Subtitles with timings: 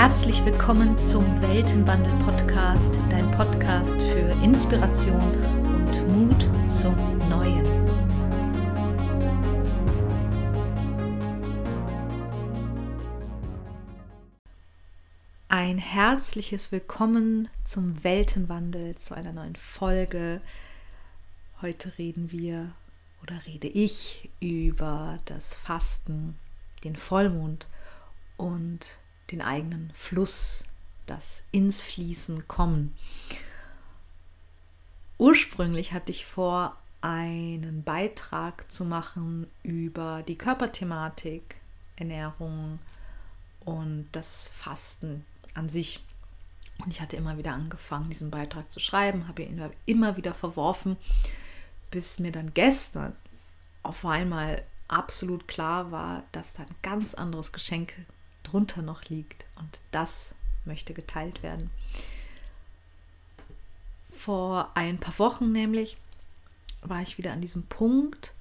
[0.00, 5.32] Herzlich willkommen zum Weltenwandel Podcast, dein Podcast für Inspiration
[5.74, 6.94] und Mut zum
[7.28, 7.66] Neuen.
[15.48, 20.40] Ein herzliches Willkommen zum Weltenwandel, zu einer neuen Folge.
[21.60, 22.70] Heute reden wir
[23.20, 26.38] oder rede ich über das Fasten,
[26.84, 27.66] den Vollmond
[28.36, 30.64] und den eigenen Fluss,
[31.06, 32.96] das ins Fließen kommen.
[35.18, 41.56] Ursprünglich hatte ich vor, einen Beitrag zu machen über die Körperthematik,
[41.96, 42.78] Ernährung
[43.64, 46.04] und das Fasten an sich.
[46.78, 50.96] Und ich hatte immer wieder angefangen, diesen Beitrag zu schreiben, habe ihn immer wieder verworfen,
[51.90, 53.14] bis mir dann gestern
[53.82, 57.94] auf einmal absolut klar war, dass da ein ganz anderes Geschenk
[58.50, 59.44] drunter noch liegt.
[59.56, 60.34] Und das
[60.64, 61.70] möchte geteilt werden.
[64.12, 65.96] Vor ein paar Wochen nämlich
[66.82, 68.34] war ich wieder an diesem Punkt,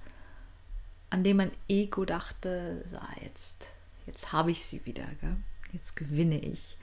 [1.09, 3.69] an dem mein Ego dachte, so, jetzt,
[4.05, 5.37] jetzt habe ich sie wieder, gell?
[5.73, 6.77] jetzt gewinne ich.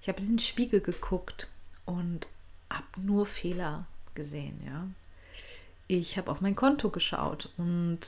[0.00, 1.48] Ich habe in den Spiegel geguckt
[1.84, 2.28] und
[2.70, 4.60] habe nur Fehler gesehen.
[4.64, 4.88] Ja?
[5.88, 8.00] Ich habe auf mein Konto geschaut und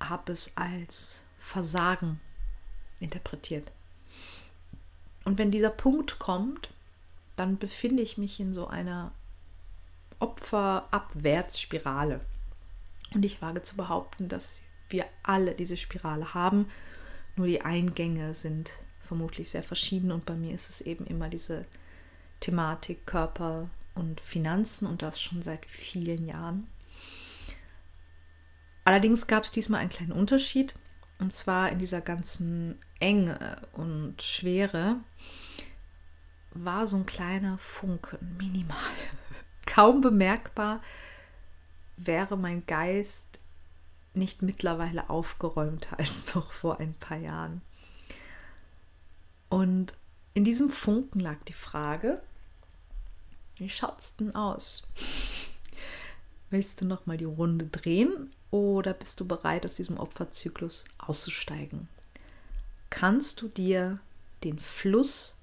[0.00, 2.20] habe es als Versagen
[3.00, 3.70] interpretiert.
[5.28, 6.70] Und wenn dieser Punkt kommt,
[7.36, 9.12] dann befinde ich mich in so einer
[10.20, 12.22] Opferabwärtsspirale.
[13.12, 16.70] Und ich wage zu behaupten, dass wir alle diese Spirale haben,
[17.36, 18.70] nur die Eingänge sind
[19.06, 21.66] vermutlich sehr verschieden und bei mir ist es eben immer diese
[22.40, 26.68] Thematik Körper und Finanzen und das schon seit vielen Jahren.
[28.86, 30.74] Allerdings gab es diesmal einen kleinen Unterschied.
[31.18, 34.96] Und zwar in dieser ganzen Enge und Schwere
[36.50, 38.76] war so ein kleiner Funken, minimal,
[39.66, 40.80] kaum bemerkbar,
[41.96, 43.40] wäre mein Geist
[44.14, 47.62] nicht mittlerweile aufgeräumter als noch vor ein paar Jahren.
[49.48, 49.94] Und
[50.34, 52.22] in diesem Funken lag die Frage,
[53.56, 54.86] wie schaut's denn aus?
[56.50, 61.88] Willst du noch mal die Runde drehen oder bist du bereit, aus diesem Opferzyklus auszusteigen?
[62.90, 64.00] Kannst du dir
[64.44, 65.36] den Fluss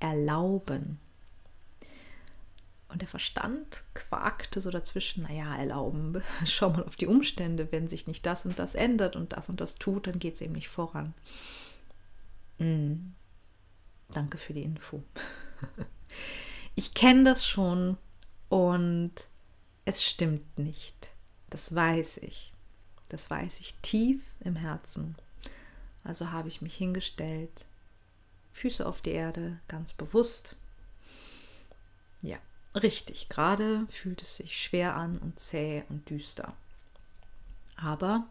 [0.00, 0.98] erlauben?
[2.88, 8.06] Und der Verstand quakte so dazwischen, naja, erlauben, schau mal auf die Umstände, wenn sich
[8.06, 10.68] nicht das und das ändert und das und das tut, dann geht es eben nicht
[10.68, 11.14] voran.
[12.58, 13.12] Mm.
[14.10, 15.02] Danke für die Info.
[16.76, 17.96] Ich kenne das schon
[18.48, 19.12] und
[19.84, 21.10] es stimmt nicht.
[21.48, 22.52] Das weiß ich.
[23.08, 25.16] Das weiß ich tief im Herzen.
[26.04, 27.66] Also habe ich mich hingestellt,
[28.52, 30.56] Füße auf die Erde, ganz bewusst.
[32.22, 32.38] Ja,
[32.74, 33.28] richtig.
[33.28, 36.54] Gerade fühlt es sich schwer an und zäh und düster.
[37.76, 38.26] Aber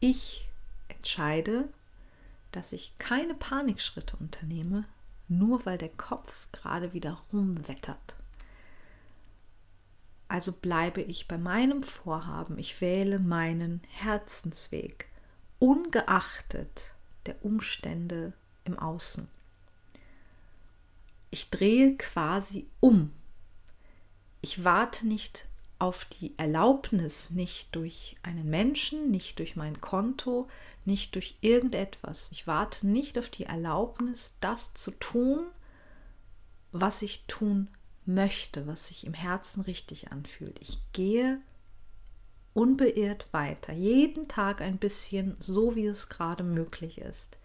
[0.00, 0.48] ich
[0.88, 1.68] entscheide,
[2.52, 4.84] dass ich keine Panikschritte unternehme,
[5.28, 8.16] nur weil der Kopf gerade wieder rumwettert.
[10.28, 15.08] Also bleibe ich bei meinem Vorhaben, ich wähle meinen Herzensweg,
[15.58, 16.92] ungeachtet
[17.24, 18.34] der Umstände
[18.64, 19.26] im Außen.
[21.30, 23.12] Ich drehe quasi um.
[24.42, 25.46] Ich warte nicht
[25.78, 30.48] auf die Erlaubnis, nicht durch einen Menschen, nicht durch mein Konto,
[30.84, 32.30] nicht durch irgendetwas.
[32.32, 35.46] Ich warte nicht auf die Erlaubnis, das zu tun,
[36.72, 37.68] was ich tun
[38.08, 40.58] möchte, was sich im Herzen richtig anfühlt.
[40.60, 41.40] Ich gehe
[42.54, 47.38] unbeirrt weiter, jeden Tag ein bisschen, so wie es gerade möglich ist.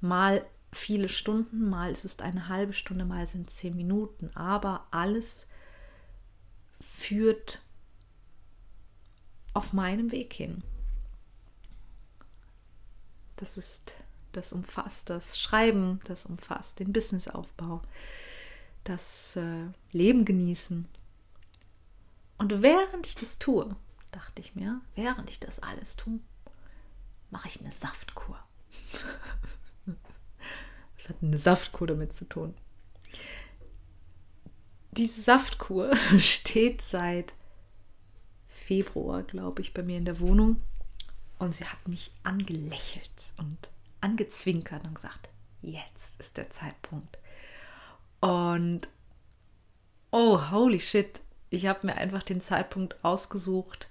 [0.00, 4.86] Mal viele Stunden, mal ist es eine halbe Stunde, mal sind es zehn Minuten, aber
[4.90, 5.48] alles
[6.80, 7.62] führt
[9.54, 10.62] auf meinem Weg hin.
[13.36, 13.96] Das ist,
[14.32, 17.82] das umfasst das Schreiben, das umfasst den Businessaufbau,
[18.84, 20.86] das äh, Leben genießen.
[22.38, 23.74] Und während ich das tue,
[24.12, 26.20] dachte ich mir, während ich das alles tue,
[27.30, 28.38] mache ich eine Saftkur.
[30.96, 32.54] Was hat eine Saftkur damit zu tun?
[34.92, 37.34] Diese Saftkur steht seit
[38.46, 40.60] Februar, glaube ich, bei mir in der Wohnung.
[41.38, 43.58] Und sie hat mich angelächelt und
[44.00, 45.28] angezwinkert und gesagt,
[45.62, 47.18] jetzt ist der Zeitpunkt.
[48.24, 48.88] Und
[50.10, 53.90] oh, holy shit, ich habe mir einfach den Zeitpunkt ausgesucht,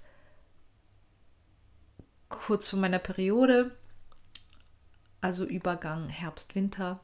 [2.28, 3.78] kurz vor meiner Periode,
[5.20, 6.98] also Übergang Herbst-Winter.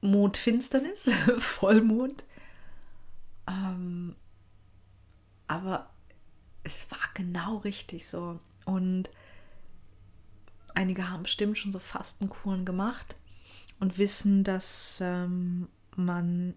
[0.00, 2.24] Mondfinsternis, Vollmond.
[3.46, 4.16] Ähm,
[5.46, 5.88] aber
[6.64, 8.40] es war genau richtig so.
[8.64, 9.08] Und
[10.74, 13.14] einige haben bestimmt schon so Fastenkuren gemacht
[13.82, 16.54] und wissen, dass ähm, man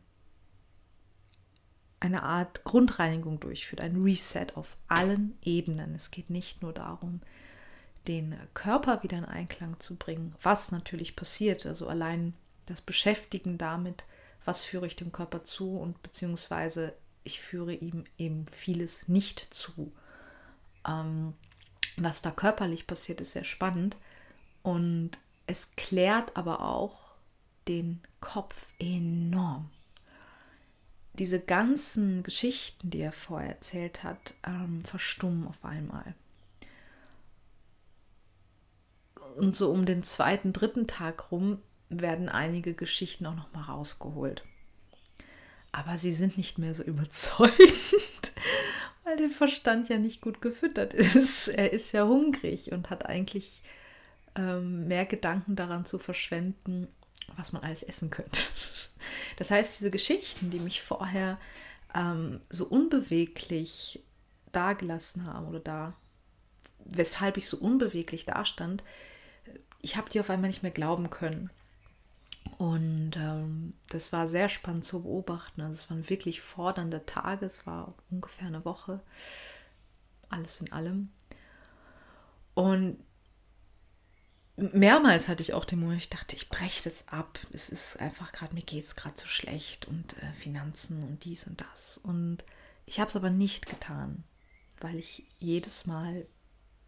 [2.00, 5.95] eine Art Grundreinigung durchführt, ein Reset auf allen Ebenen.
[5.95, 7.22] Es geht nicht nur darum,
[8.07, 11.66] den Körper wieder in Einklang zu bringen, was natürlich passiert.
[11.66, 12.36] Also allein
[12.68, 14.06] das Beschäftigen damit,
[14.45, 16.94] was führe ich dem Körper zu und beziehungsweise
[17.24, 19.92] ich führe ihm eben vieles nicht zu.
[20.88, 21.33] Ähm,
[21.98, 23.98] was da körperlich passiert, ist sehr spannend
[24.62, 25.10] und
[25.48, 27.05] es klärt aber auch
[27.67, 29.69] den Kopf enorm.
[31.13, 36.13] Diese ganzen Geschichten, die er vorher erzählt hat, ähm, verstummen auf einmal.
[39.38, 41.59] Und so um den zweiten, dritten Tag rum
[41.89, 44.44] werden einige Geschichten auch noch mal rausgeholt.
[45.71, 48.33] Aber sie sind nicht mehr so überzeugend,
[49.03, 51.47] weil der Verstand ja nicht gut gefüttert ist.
[51.56, 53.61] Er ist ja hungrig und hat eigentlich
[54.35, 56.88] ähm, mehr Gedanken daran zu verschwenden,
[57.36, 58.39] was man alles essen könnte.
[59.38, 61.38] Das heißt, diese Geschichten, die mich vorher
[61.94, 64.01] ähm, so unbeweglich
[64.51, 65.94] dagelassen haben oder da,
[66.86, 68.83] weshalb ich so unbeweglich dastand,
[69.81, 71.50] ich habe die auf einmal nicht mehr glauben können.
[72.57, 75.62] Und ähm, das war sehr spannend zu beobachten.
[75.62, 79.01] Also es waren wirklich fordernde Tage, es war ungefähr eine Woche,
[80.30, 81.10] alles in allem.
[82.54, 82.98] Und
[84.57, 87.40] mehrmals hatte ich auch den Moment, ich dachte, ich breche das ab.
[87.52, 91.48] Es ist einfach gerade, mir geht es gerade so schlecht und äh, Finanzen und dies
[91.48, 91.98] und das.
[91.98, 92.44] Und
[92.86, 94.24] ich habe es aber nicht getan,
[94.80, 96.25] weil ich jedes Mal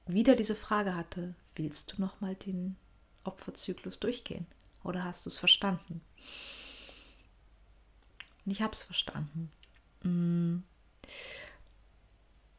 [0.06, 2.78] wieder diese Frage hatte, willst du nochmal den
[3.24, 4.48] Opferzyklus durchgehen?
[4.84, 6.02] Oder hast du es verstanden?
[8.46, 9.52] Und ich habe es verstanden.
[10.04, 10.64] Mm.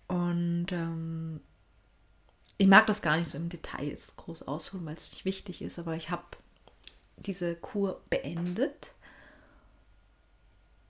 [0.09, 1.18] Und ähm,
[2.59, 5.63] ich mag das gar nicht so im Detail jetzt groß ausholen, weil es nicht wichtig
[5.63, 6.25] ist, aber ich habe
[7.17, 8.95] diese Kur beendet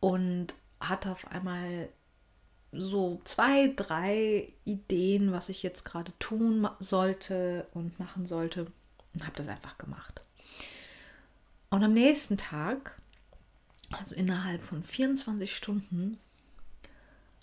[0.01, 1.91] und hatte auf einmal
[2.73, 8.67] so zwei, drei Ideen, was ich jetzt gerade tun sollte und machen sollte
[9.15, 10.23] und habe das einfach gemacht.
[11.71, 13.01] Und am nächsten Tag,
[13.91, 16.19] also innerhalb von 24 Stunden,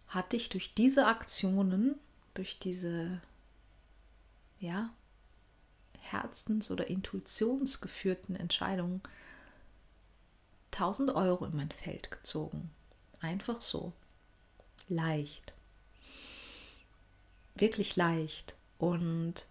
[0.07, 1.95] hatte ich durch diese Aktionen,
[2.33, 3.21] durch diese
[4.65, 4.89] ja,
[5.99, 9.01] herzens- oder intuitionsgeführten Entscheidungen
[10.71, 12.69] 1000 Euro in mein Feld gezogen.
[13.19, 13.93] Einfach so.
[14.89, 15.53] Leicht.
[17.55, 18.55] Wirklich leicht.
[18.77, 19.45] Und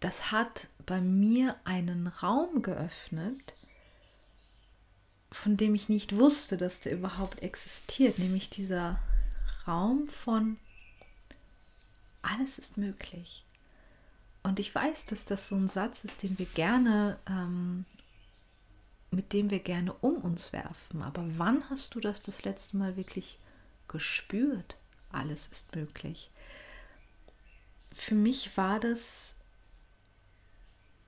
[0.00, 3.54] das hat bei mir einen Raum geöffnet,
[5.30, 8.98] von dem ich nicht wusste, dass der überhaupt existiert, nämlich dieser
[9.66, 10.58] Raum von
[12.22, 13.44] alles ist möglich.
[14.42, 17.84] Und ich weiß, dass das so ein Satz ist, den wir gerne, ähm,
[19.10, 21.02] mit dem wir gerne um uns werfen.
[21.02, 23.38] Aber wann hast du das das letzte Mal wirklich
[23.88, 24.76] gespürt?
[25.12, 26.30] Alles ist möglich.
[27.92, 29.36] Für mich war das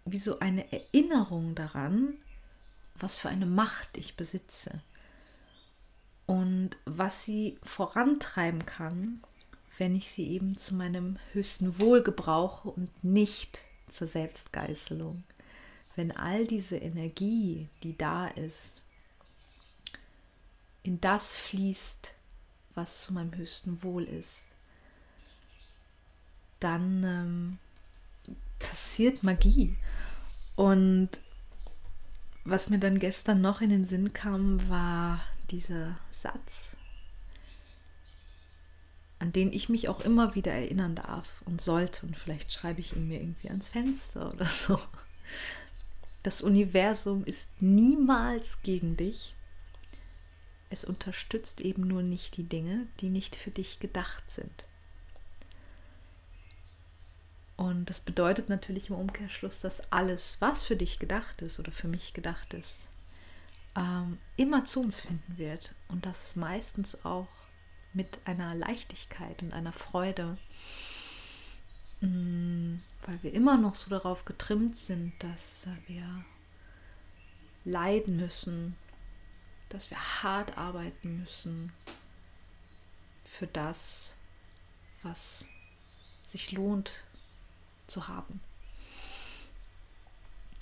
[0.04, 2.14] wie so eine Erinnerung daran,
[2.96, 4.82] was für eine Macht ich besitze
[6.26, 9.22] und was sie vorantreiben kann,
[9.82, 15.24] wenn ich sie eben zu meinem höchsten Wohl gebrauche und nicht zur Selbstgeißelung.
[15.96, 18.80] Wenn all diese Energie, die da ist,
[20.84, 22.14] in das fließt,
[22.76, 24.44] was zu meinem höchsten Wohl ist,
[26.60, 27.58] dann ähm,
[28.60, 29.76] passiert Magie.
[30.54, 31.10] Und
[32.44, 35.20] was mir dann gestern noch in den Sinn kam, war
[35.50, 36.68] dieser Satz,
[39.22, 42.04] an den ich mich auch immer wieder erinnern darf und sollte.
[42.04, 44.80] Und vielleicht schreibe ich ihn mir irgendwie ans Fenster oder so.
[46.24, 49.36] Das Universum ist niemals gegen dich.
[50.70, 54.64] Es unterstützt eben nur nicht die Dinge, die nicht für dich gedacht sind.
[57.56, 61.86] Und das bedeutet natürlich im Umkehrschluss, dass alles, was für dich gedacht ist oder für
[61.86, 62.78] mich gedacht ist,
[63.76, 65.76] ähm, immer zu uns finden wird.
[65.86, 67.28] Und das meistens auch
[67.94, 70.38] mit einer Leichtigkeit und einer Freude,
[72.00, 76.24] mm, weil wir immer noch so darauf getrimmt sind, dass wir
[77.64, 78.76] leiden müssen,
[79.68, 81.72] dass wir hart arbeiten müssen
[83.24, 84.16] für das,
[85.02, 85.48] was
[86.24, 87.02] sich lohnt
[87.86, 88.40] zu haben.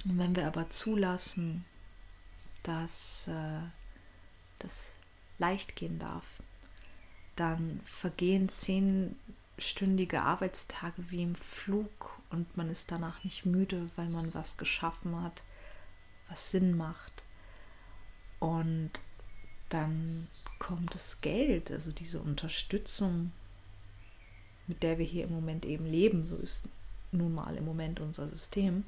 [0.05, 1.65] Und wenn wir aber zulassen,
[2.63, 3.61] dass äh,
[4.59, 4.97] das
[5.39, 6.25] leicht gehen darf,
[7.37, 14.33] dann vergehen zehnstündige Arbeitstage wie im Flug und man ist danach nicht müde, weil man
[14.35, 15.43] was geschaffen hat,
[16.29, 17.23] was Sinn macht.
[18.39, 18.91] Und
[19.69, 23.33] dann kommt das Geld, also diese Unterstützung,
[24.67, 26.69] mit der wir hier im Moment eben leben, so ist
[27.13, 28.85] nun mal im Moment unser System,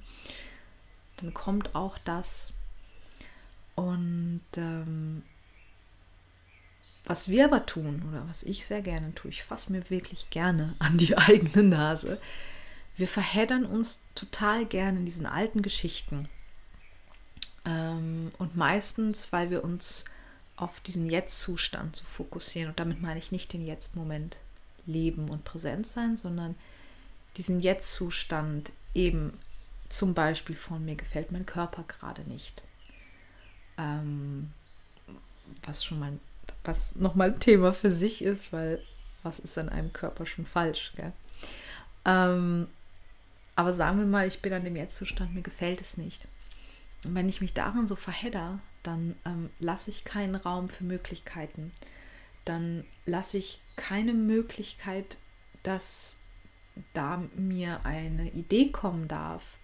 [1.16, 2.52] dann kommt auch das.
[3.75, 5.22] Und ähm,
[7.04, 10.75] was wir aber tun, oder was ich sehr gerne tue, ich fasse mir wirklich gerne
[10.78, 12.21] an die eigene Nase,
[12.97, 16.28] wir verheddern uns total gerne in diesen alten Geschichten.
[17.64, 20.04] Ähm, und meistens, weil wir uns
[20.56, 22.71] auf diesen Jetzt-Zustand zu fokussieren.
[22.71, 24.38] Und damit meine ich nicht den Jetzt-Moment
[24.87, 26.54] leben und präsent sein, sondern
[27.37, 29.38] diesen Jetzt-Zustand eben
[29.88, 32.62] zum Beispiel von mir gefällt mein Körper gerade nicht.
[33.78, 34.52] Ähm,
[35.64, 36.12] was schon mal,
[36.64, 38.83] was nochmal ein Thema für sich ist, weil
[39.23, 40.92] was ist an einem Körper schon falsch?
[42.04, 42.69] Ähm,
[43.54, 46.26] aber sagen wir mal, ich bin an dem Jetzt-Zustand, mir gefällt es nicht.
[47.04, 51.73] Und wenn ich mich darin so verhedder, dann ähm, lasse ich keinen Raum für Möglichkeiten.
[52.45, 55.19] Dann lasse ich keine Möglichkeit,
[55.62, 56.19] dass
[56.95, 59.59] da mir eine Idee kommen darf,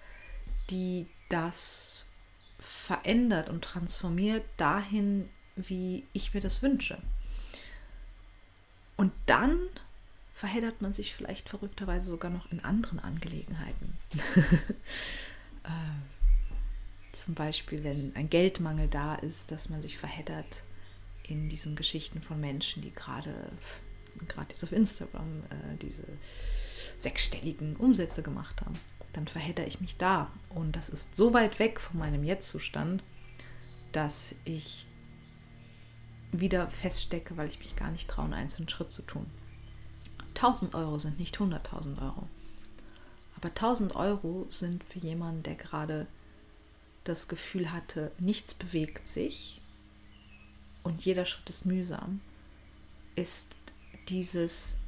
[0.71, 2.09] die das
[2.59, 5.29] verändert und transformiert dahin,
[5.67, 6.99] wie ich mir das wünsche.
[8.97, 9.59] Und dann
[10.33, 13.97] verheddert man sich vielleicht verrückterweise sogar noch in anderen Angelegenheiten.
[15.65, 15.69] äh,
[17.13, 20.63] zum Beispiel, wenn ein Geldmangel da ist, dass man sich verheddert
[21.25, 23.35] in diesen Geschichten von Menschen, die gerade
[24.27, 26.05] gratis auf Instagram äh, diese
[26.99, 28.79] sechsstelligen Umsätze gemacht haben.
[29.13, 30.31] Dann verhedder ich mich da.
[30.49, 33.03] Und das ist so weit weg von meinem Jetzt-Zustand,
[33.93, 34.87] dass ich
[36.33, 39.27] wieder feststecke, weil ich mich gar nicht traue, einen einzelnen Schritt zu tun.
[40.35, 42.29] 1000 Euro sind nicht 100.000 Euro.
[43.37, 46.07] Aber 1000 Euro sind für jemanden, der gerade
[47.05, 49.61] das Gefühl hatte, nichts bewegt sich
[50.83, 52.21] und jeder Schritt ist mühsam,
[53.15, 53.57] ist
[54.09, 54.79] dieses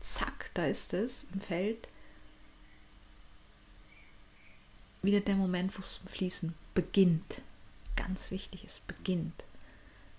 [0.00, 1.88] Zack, da ist es im Feld,
[5.02, 7.42] wieder der Moment, wo es zum Fließen beginnt.
[7.96, 9.44] Ganz wichtig, es beginnt.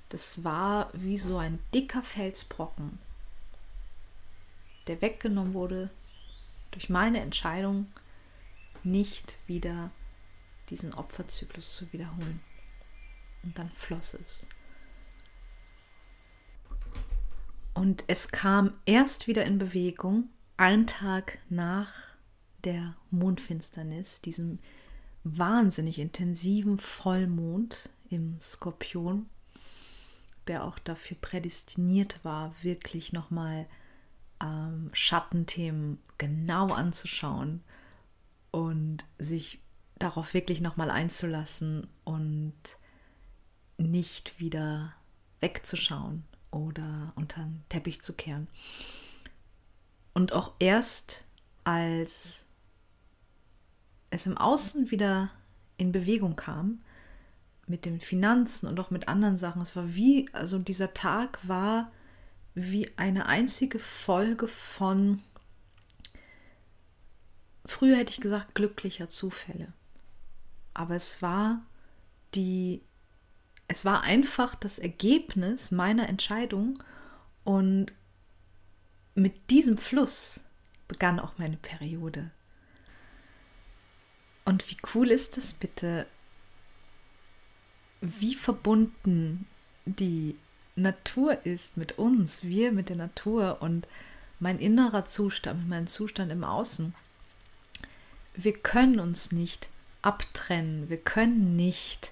[0.10, 2.98] Das war wie so ein dicker Felsbrocken,
[4.88, 5.90] der weggenommen wurde
[6.72, 7.88] durch meine Entscheidung,
[8.84, 9.92] nicht wieder
[10.70, 12.40] diesen Opferzyklus zu wiederholen.
[13.44, 14.46] Und dann floss es.
[17.74, 21.92] Und es kam erst wieder in Bewegung, einen Tag nach
[22.64, 24.60] der Mondfinsternis, diesem
[25.24, 29.30] wahnsinnig intensiven Vollmond im Skorpion,
[30.48, 33.68] der auch dafür prädestiniert war, wirklich nochmal
[34.42, 37.64] ähm, Schattenthemen genau anzuschauen
[38.52, 39.62] und sich
[40.00, 42.54] darauf wirklich nochmal einzulassen und
[43.78, 44.94] nicht wieder
[45.40, 48.48] wegzuschauen oder unter den Teppich zu kehren.
[50.14, 51.26] Und auch erst
[51.64, 52.46] als
[54.10, 55.30] es im Außen wieder
[55.78, 56.82] in Bewegung kam,
[57.68, 61.92] mit den Finanzen und auch mit anderen Sachen, es war wie, also dieser Tag war
[62.56, 65.22] wie eine einzige Folge von,
[67.66, 69.74] früher hätte ich gesagt, glücklicher Zufälle
[70.78, 71.62] aber es war
[72.36, 72.84] die,
[73.68, 76.78] es war einfach das Ergebnis meiner Entscheidung
[77.44, 77.94] und
[79.16, 80.42] mit diesem Fluss
[80.88, 82.30] begann auch meine Periode.
[84.46, 86.06] Und wie cool ist es bitte,
[88.02, 89.46] wie verbunden
[89.86, 90.36] die
[90.76, 93.88] Natur ist mit uns, wir mit der Natur und
[94.40, 96.94] mein innerer Zustand, mein Zustand im Außen.
[98.36, 99.70] Wir können uns nicht
[100.04, 100.90] abtrennen.
[100.90, 102.12] Wir können nicht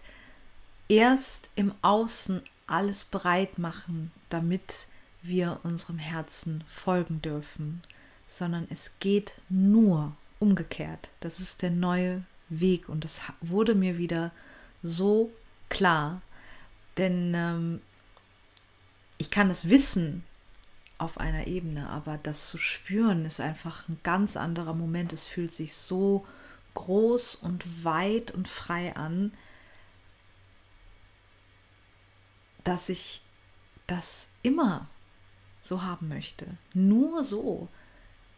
[0.89, 4.87] erst im Außen alles bereit machen, damit
[5.21, 7.81] wir unserem Herzen folgen dürfen,
[8.27, 11.09] sondern es geht nur umgekehrt.
[11.19, 14.31] Das ist der neue Weg und das wurde mir wieder
[14.83, 15.31] so
[15.75, 16.21] klar,
[16.97, 17.81] denn ähm,
[19.17, 20.23] ich kann es wissen
[20.97, 25.11] auf einer Ebene, aber das zu spüren ist einfach ein ganz anderer Moment.
[25.11, 26.25] Es fühlt sich so
[26.75, 29.33] groß und weit und frei an,
[32.63, 33.21] dass ich
[33.85, 34.87] das immer
[35.61, 36.47] so haben möchte.
[36.73, 37.67] Nur so.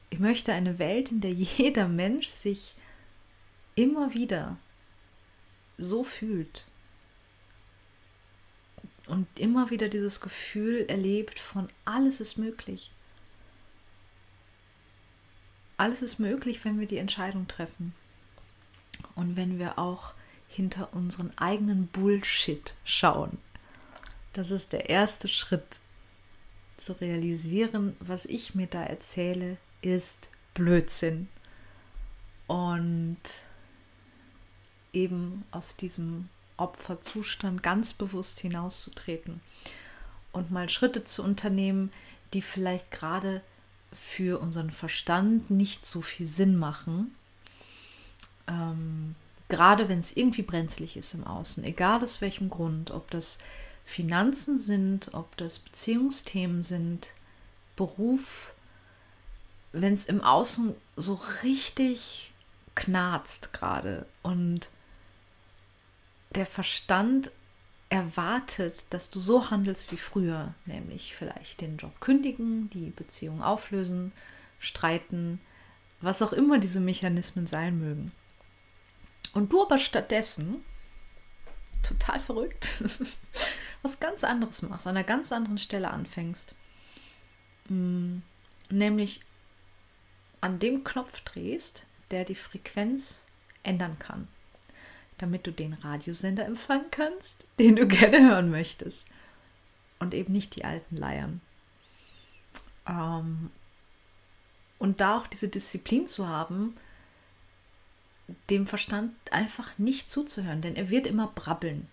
[0.09, 2.73] Ich möchte eine Welt, in der jeder Mensch sich
[3.75, 4.57] immer wieder
[5.77, 6.65] so fühlt.
[9.07, 12.91] Und immer wieder dieses Gefühl erlebt von alles ist möglich.
[15.77, 17.93] Alles ist möglich, wenn wir die Entscheidung treffen.
[19.15, 20.13] Und wenn wir auch
[20.47, 23.37] hinter unseren eigenen Bullshit schauen.
[24.33, 25.79] Das ist der erste Schritt.
[26.77, 31.27] Zu realisieren, was ich mir da erzähle, ist Blödsinn.
[32.47, 33.17] Und
[34.93, 39.41] eben aus diesem Opferzustand ganz bewusst hinauszutreten
[40.31, 41.91] und mal Schritte zu unternehmen,
[42.33, 43.41] die vielleicht gerade
[43.93, 47.15] für unseren Verstand nicht so viel Sinn machen.
[48.47, 49.15] Ähm,
[49.49, 53.37] gerade wenn es irgendwie brenzlig ist im Außen, egal aus welchem Grund, ob das
[53.83, 57.13] Finanzen sind, ob das Beziehungsthemen sind,
[57.75, 58.53] Beruf,
[59.71, 62.33] wenn es im Außen so richtig
[62.75, 64.67] knarzt gerade und
[66.31, 67.31] der Verstand
[67.89, 74.11] erwartet, dass du so handelst wie früher, nämlich vielleicht den Job kündigen, die Beziehung auflösen,
[74.59, 75.39] streiten,
[76.01, 78.11] was auch immer diese Mechanismen sein mögen.
[79.33, 80.65] Und du aber stattdessen,
[81.81, 82.83] total verrückt,
[83.81, 86.55] was ganz anderes machst, an einer ganz anderen Stelle anfängst.
[87.69, 88.17] Mm,
[88.69, 89.21] nämlich
[90.41, 93.25] an dem Knopf drehst, der die Frequenz
[93.63, 94.27] ändern kann
[95.17, 99.05] damit du den Radiosender empfangen kannst, den du gerne hören möchtest.
[99.99, 101.41] Und eben nicht die alten Leiern.
[102.87, 103.49] Ähm,
[104.77, 106.75] und da auch diese Disziplin zu haben,
[108.49, 111.87] dem Verstand einfach nicht zuzuhören, denn er wird immer brabbeln.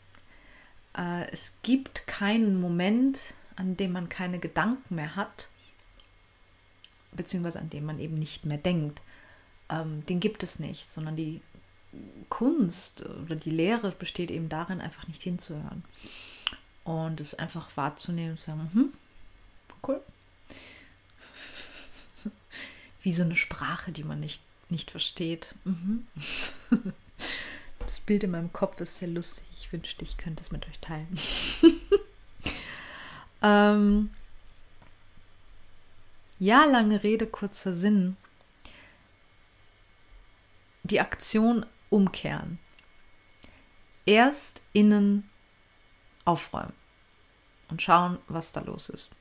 [0.96, 5.48] Äh, es gibt keinen Moment, an dem man keine Gedanken mehr hat,
[7.12, 9.00] beziehungsweise an dem man eben nicht mehr denkt.
[9.70, 11.40] Ähm, den gibt es nicht, sondern die
[12.28, 15.84] Kunst oder die Lehre besteht eben darin, einfach nicht hinzuhören.
[16.84, 18.92] Und es einfach wahrzunehmen und zu sagen, hm,
[19.86, 20.00] cool.
[23.02, 25.54] Wie so eine Sprache, die man nicht, nicht versteht.
[25.64, 26.06] Mhm.
[27.80, 29.44] Das Bild in meinem Kopf ist sehr lustig.
[29.58, 31.18] Ich wünschte, ich könnte es mit euch teilen.
[33.42, 34.10] ähm,
[36.38, 38.16] ja, lange Rede, kurzer Sinn.
[40.82, 42.58] Die Aktion umkehren.
[44.04, 45.30] Erst innen
[46.24, 46.72] aufräumen
[47.68, 49.14] und schauen, was da los ist.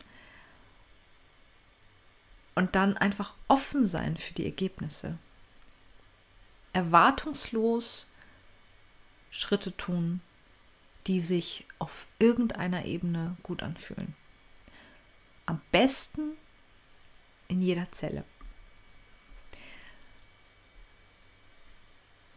[2.55, 5.19] Und dann einfach offen sein für die Ergebnisse.
[6.73, 8.11] Erwartungslos
[9.29, 10.21] Schritte tun,
[11.05, 14.15] die sich auf irgendeiner Ebene gut anfühlen.
[15.45, 16.37] Am besten
[17.47, 18.25] in jeder Zelle.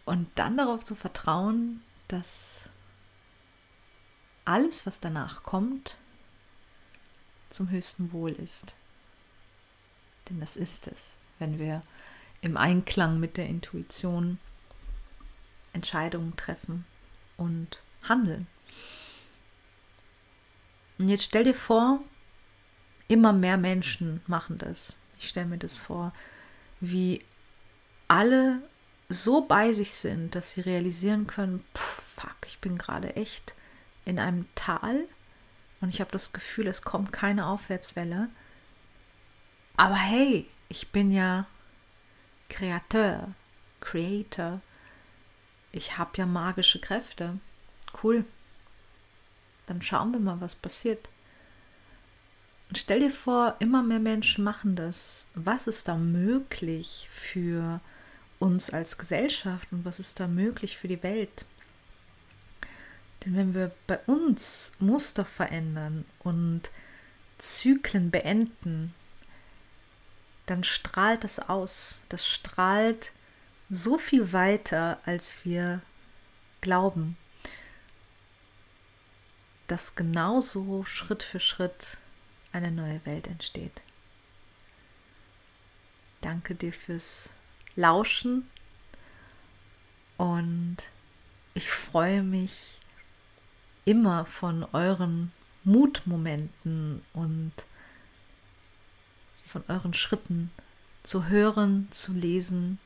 [0.06, 2.70] Und dann darauf zu vertrauen, dass
[4.46, 5.98] alles, was danach kommt,
[7.50, 8.76] zum höchsten Wohl ist.
[10.28, 11.82] Denn das ist es, wenn wir
[12.40, 14.38] im Einklang mit der Intuition
[15.72, 16.86] Entscheidungen treffen
[17.36, 18.46] und handeln.
[20.98, 22.00] Und jetzt stell dir vor,
[23.08, 24.96] immer mehr Menschen machen das.
[25.18, 26.12] Ich stelle mir das vor,
[26.80, 27.24] wie
[28.08, 28.62] alle
[29.08, 33.54] so bei sich sind, dass sie realisieren können, fuck, ich bin gerade echt
[34.04, 35.04] in einem Tal
[35.80, 38.28] und ich habe das Gefühl, es kommt keine Aufwärtswelle.
[39.76, 41.46] Aber hey, ich bin ja
[42.48, 43.34] Kreateur,
[43.80, 44.60] Creator.
[45.72, 47.38] Ich habe ja magische Kräfte.
[48.02, 48.24] Cool.
[49.66, 51.08] Dann schauen wir mal, was passiert.
[52.68, 55.28] Und stell dir vor, immer mehr Menschen machen das.
[55.34, 57.80] Was ist da möglich für
[58.38, 61.44] uns als Gesellschaft und was ist da möglich für die Welt.
[63.24, 66.70] Denn wenn wir bei uns Muster verändern und
[67.38, 68.94] Zyklen beenden,
[70.46, 72.02] dann strahlt das aus.
[72.08, 73.12] Das strahlt
[73.68, 75.82] so viel weiter, als wir
[76.60, 77.16] glauben.
[79.66, 81.98] Dass genauso Schritt für Schritt
[82.52, 83.82] eine neue Welt entsteht.
[86.20, 87.34] Danke dir fürs
[87.76, 88.48] lauschen.
[90.16, 90.78] Und
[91.54, 92.80] ich freue mich
[93.84, 95.32] immer von euren
[95.64, 97.52] Mutmomenten und
[99.42, 100.50] von euren Schritten
[101.02, 102.78] zu hören, zu lesen.